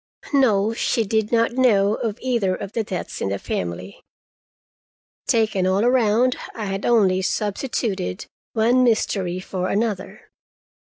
[0.33, 4.01] No, she did not know of either of the deaths in the family.
[5.27, 10.31] Taken all around, I had only substituted one mystery for another.